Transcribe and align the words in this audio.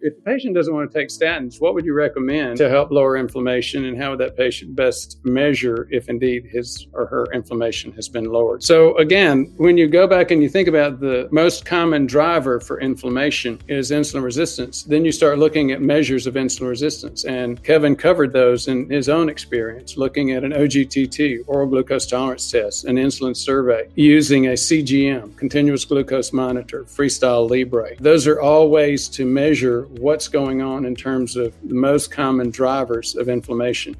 If 0.00 0.16
a 0.16 0.20
patient 0.20 0.54
doesn't 0.54 0.72
want 0.72 0.92
to 0.92 0.96
take 0.96 1.08
statins, 1.08 1.60
what 1.60 1.74
would 1.74 1.84
you 1.84 1.92
recommend 1.92 2.56
to 2.58 2.68
help 2.68 2.92
lower 2.92 3.16
inflammation 3.16 3.84
and 3.86 4.00
how 4.00 4.10
would 4.10 4.20
that 4.20 4.36
patient 4.36 4.76
best 4.76 5.18
measure 5.24 5.88
if 5.90 6.08
indeed 6.08 6.46
his 6.46 6.86
or 6.92 7.06
her 7.06 7.26
inflammation 7.34 7.90
has 7.92 8.08
been 8.08 8.26
lowered? 8.26 8.62
So 8.62 8.96
again, 8.98 9.52
when 9.56 9.76
you 9.76 9.88
go 9.88 10.06
back 10.06 10.30
and 10.30 10.40
you 10.40 10.48
think 10.48 10.68
about 10.68 11.00
the 11.00 11.28
most 11.32 11.64
common 11.64 12.06
driver 12.06 12.60
for 12.60 12.80
inflammation 12.80 13.60
is 13.66 13.90
insulin 13.90 14.22
resistance, 14.22 14.84
then 14.84 15.04
you 15.04 15.10
start 15.10 15.40
looking 15.40 15.72
at 15.72 15.82
measures 15.82 16.28
of 16.28 16.34
insulin 16.34 16.68
resistance. 16.68 17.24
And 17.24 17.60
Kevin 17.64 17.96
covered 17.96 18.32
those 18.32 18.68
in 18.68 18.88
his 18.88 19.08
own 19.08 19.28
experience, 19.28 19.96
looking 19.96 20.30
at 20.30 20.44
an 20.44 20.52
OGTT, 20.52 21.40
oral 21.48 21.66
glucose 21.66 22.06
tolerance 22.06 22.48
test, 22.48 22.84
an 22.84 22.96
insulin 22.96 23.36
survey, 23.36 23.88
using 23.96 24.46
a 24.46 24.52
CGM, 24.52 25.36
continuous 25.36 25.84
glucose 25.84 26.32
monitor, 26.32 26.84
Freestyle 26.84 27.50
Libre. 27.50 27.96
Those 27.98 28.28
are 28.28 28.40
all 28.40 28.70
ways 28.70 29.08
to 29.08 29.24
measure 29.24 29.87
what's 29.90 30.28
going 30.28 30.62
on 30.62 30.84
in 30.84 30.94
terms 30.94 31.36
of 31.36 31.54
the 31.68 31.74
most 31.74 32.10
common 32.10 32.50
drivers 32.50 33.16
of 33.16 33.28
inflammation. 33.28 33.96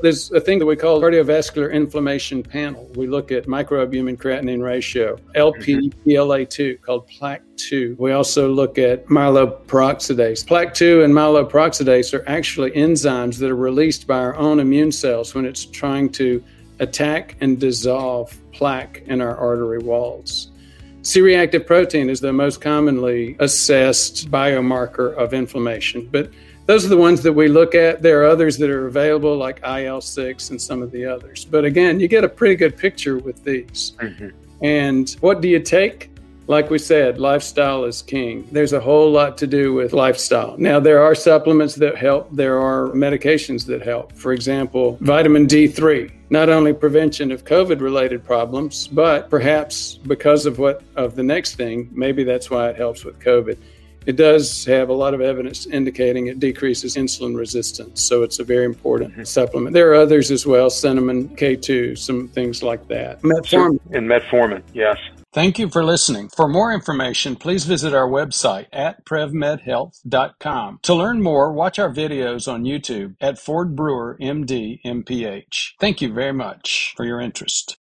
There's 0.00 0.32
a 0.32 0.40
thing 0.40 0.58
that 0.58 0.66
we 0.66 0.74
call 0.74 1.00
cardiovascular 1.00 1.72
inflammation 1.72 2.42
panel. 2.42 2.90
We 2.96 3.06
look 3.06 3.30
at 3.30 3.46
microalbumin 3.46 4.16
creatinine 4.16 4.62
ratio, 4.62 5.18
LP 5.34 5.74
mm-hmm. 5.74 6.08
PLA2 6.08 6.80
called 6.80 7.06
plaque 7.06 7.42
2. 7.56 7.96
We 7.98 8.12
also 8.12 8.48
look 8.48 8.78
at 8.78 9.06
myeloperoxidase. 9.06 10.46
Plaque 10.46 10.74
2 10.74 11.02
and 11.02 11.12
myeloperoxidase 11.14 12.18
are 12.18 12.28
actually 12.28 12.70
enzymes 12.72 13.38
that 13.38 13.50
are 13.50 13.56
released 13.56 14.06
by 14.06 14.18
our 14.18 14.34
own 14.36 14.60
immune 14.60 14.92
cells 14.92 15.34
when 15.34 15.44
it's 15.44 15.66
trying 15.66 16.10
to 16.12 16.42
attack 16.80 17.36
and 17.40 17.60
dissolve 17.60 18.36
plaque 18.52 19.02
in 19.06 19.20
our 19.20 19.36
artery 19.36 19.78
walls. 19.78 20.51
C 21.02 21.20
reactive 21.20 21.66
protein 21.66 22.08
is 22.08 22.20
the 22.20 22.32
most 22.32 22.60
commonly 22.60 23.34
assessed 23.40 24.30
biomarker 24.30 25.14
of 25.14 25.34
inflammation, 25.34 26.08
but 26.12 26.30
those 26.66 26.84
are 26.84 26.88
the 26.88 26.96
ones 26.96 27.22
that 27.24 27.32
we 27.32 27.48
look 27.48 27.74
at. 27.74 28.02
There 28.02 28.22
are 28.22 28.26
others 28.26 28.56
that 28.58 28.70
are 28.70 28.86
available, 28.86 29.36
like 29.36 29.60
IL 29.64 30.00
6 30.00 30.50
and 30.50 30.62
some 30.62 30.80
of 30.80 30.92
the 30.92 31.04
others. 31.04 31.44
But 31.44 31.64
again, 31.64 31.98
you 31.98 32.06
get 32.06 32.22
a 32.22 32.28
pretty 32.28 32.54
good 32.54 32.76
picture 32.76 33.18
with 33.18 33.42
these. 33.42 33.94
Mm-hmm. 33.98 34.28
And 34.64 35.10
what 35.20 35.40
do 35.40 35.48
you 35.48 35.58
take? 35.58 36.11
Like 36.48 36.70
we 36.70 36.78
said, 36.78 37.18
lifestyle 37.18 37.84
is 37.84 38.02
king. 38.02 38.46
There's 38.50 38.72
a 38.72 38.80
whole 38.80 39.10
lot 39.10 39.38
to 39.38 39.46
do 39.46 39.72
with 39.72 39.92
lifestyle. 39.92 40.56
Now, 40.58 40.80
there 40.80 41.00
are 41.02 41.14
supplements 41.14 41.76
that 41.76 41.96
help, 41.96 42.28
there 42.32 42.60
are 42.60 42.88
medications 42.88 43.64
that 43.66 43.82
help. 43.82 44.12
For 44.12 44.32
example, 44.32 44.98
vitamin 45.00 45.46
D3, 45.46 46.10
not 46.30 46.48
only 46.48 46.72
prevention 46.72 47.30
of 47.30 47.44
COVID 47.44 47.80
related 47.80 48.24
problems, 48.24 48.88
but 48.88 49.30
perhaps 49.30 49.94
because 49.96 50.46
of 50.46 50.58
what 50.58 50.82
of 50.96 51.14
the 51.14 51.22
next 51.22 51.54
thing, 51.54 51.88
maybe 51.92 52.24
that's 52.24 52.50
why 52.50 52.68
it 52.70 52.76
helps 52.76 53.04
with 53.04 53.20
COVID. 53.20 53.56
It 54.04 54.16
does 54.16 54.64
have 54.64 54.88
a 54.88 54.92
lot 54.92 55.14
of 55.14 55.20
evidence 55.20 55.66
indicating 55.66 56.26
it 56.26 56.40
decreases 56.40 56.96
insulin 56.96 57.36
resistance, 57.36 58.02
so 58.02 58.24
it's 58.24 58.40
a 58.40 58.44
very 58.44 58.64
important 58.64 59.12
mm-hmm. 59.12 59.22
supplement. 59.22 59.74
There 59.74 59.92
are 59.92 59.94
others 59.94 60.32
as 60.32 60.44
well, 60.44 60.70
cinnamon 60.70 61.28
K2, 61.36 61.96
some 61.96 62.26
things 62.28 62.64
like 62.64 62.88
that. 62.88 63.22
Metformin. 63.22 63.78
And 63.92 64.08
metformin, 64.08 64.62
yes. 64.74 64.98
Thank 65.32 65.58
you 65.58 65.70
for 65.70 65.82
listening. 65.82 66.28
For 66.28 66.46
more 66.46 66.72
information, 66.74 67.36
please 67.36 67.64
visit 67.64 67.94
our 67.94 68.06
website 68.06 68.66
at 68.70 69.06
prevmedhealth.com. 69.06 70.80
To 70.82 70.94
learn 70.94 71.22
more, 71.22 71.52
watch 71.52 71.78
our 71.78 71.90
videos 71.90 72.52
on 72.52 72.64
YouTube 72.64 73.16
at 73.18 73.38
Ford 73.38 73.74
Brewer 73.74 74.18
MD 74.20 74.80
MPH. 74.84 75.72
Thank 75.80 76.02
you 76.02 76.12
very 76.12 76.34
much 76.34 76.92
for 76.96 77.06
your 77.06 77.18
interest. 77.18 77.78